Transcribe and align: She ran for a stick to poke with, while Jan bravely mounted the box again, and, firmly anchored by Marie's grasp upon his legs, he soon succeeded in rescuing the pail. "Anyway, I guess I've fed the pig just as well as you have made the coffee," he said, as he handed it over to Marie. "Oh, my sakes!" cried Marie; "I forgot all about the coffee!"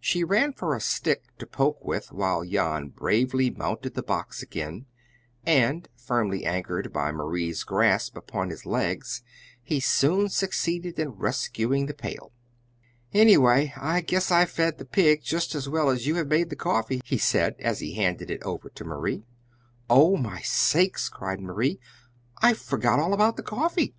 She 0.00 0.24
ran 0.24 0.54
for 0.54 0.74
a 0.74 0.80
stick 0.80 1.36
to 1.36 1.44
poke 1.46 1.84
with, 1.84 2.12
while 2.12 2.42
Jan 2.44 2.88
bravely 2.88 3.50
mounted 3.50 3.92
the 3.92 4.02
box 4.02 4.42
again, 4.42 4.86
and, 5.44 5.86
firmly 5.94 6.46
anchored 6.46 6.94
by 6.94 7.12
Marie's 7.12 7.62
grasp 7.62 8.16
upon 8.16 8.48
his 8.48 8.64
legs, 8.64 9.22
he 9.62 9.78
soon 9.78 10.30
succeeded 10.30 10.98
in 10.98 11.10
rescuing 11.10 11.84
the 11.84 11.92
pail. 11.92 12.32
"Anyway, 13.12 13.74
I 13.76 14.00
guess 14.00 14.30
I've 14.30 14.48
fed 14.50 14.78
the 14.78 14.86
pig 14.86 15.20
just 15.22 15.54
as 15.54 15.68
well 15.68 15.90
as 15.90 16.06
you 16.06 16.14
have 16.14 16.28
made 16.28 16.48
the 16.48 16.56
coffee," 16.56 17.02
he 17.04 17.18
said, 17.18 17.54
as 17.58 17.80
he 17.80 17.92
handed 17.96 18.30
it 18.30 18.42
over 18.42 18.70
to 18.70 18.84
Marie. 18.86 19.26
"Oh, 19.90 20.16
my 20.16 20.40
sakes!" 20.40 21.10
cried 21.10 21.42
Marie; 21.42 21.78
"I 22.40 22.54
forgot 22.54 22.98
all 22.98 23.12
about 23.12 23.36
the 23.36 23.42
coffee!" 23.42 23.94